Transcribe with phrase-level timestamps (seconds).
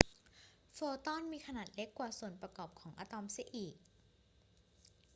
[0.73, 3.75] โฟตอนมีขนาดเล็กกว่าส่วนประกอบของอะตอมเสียอีก